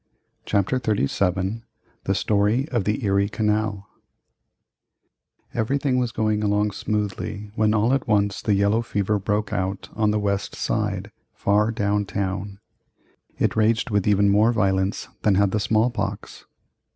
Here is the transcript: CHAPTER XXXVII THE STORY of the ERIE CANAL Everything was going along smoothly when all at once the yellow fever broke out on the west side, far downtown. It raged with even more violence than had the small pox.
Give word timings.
CHAPTER 0.45 0.77
XXXVII 0.77 1.61
THE 2.05 2.15
STORY 2.15 2.67
of 2.69 2.85
the 2.85 3.05
ERIE 3.05 3.29
CANAL 3.29 3.85
Everything 5.53 5.99
was 5.99 6.11
going 6.11 6.41
along 6.41 6.71
smoothly 6.71 7.51
when 7.53 7.75
all 7.75 7.93
at 7.93 8.07
once 8.07 8.41
the 8.41 8.55
yellow 8.55 8.81
fever 8.81 9.19
broke 9.19 9.53
out 9.53 9.89
on 9.93 10.09
the 10.09 10.17
west 10.19 10.55
side, 10.55 11.11
far 11.35 11.69
downtown. 11.69 12.57
It 13.37 13.55
raged 13.55 13.91
with 13.91 14.07
even 14.07 14.27
more 14.29 14.51
violence 14.51 15.07
than 15.21 15.35
had 15.35 15.51
the 15.51 15.59
small 15.59 15.91
pox. 15.91 16.45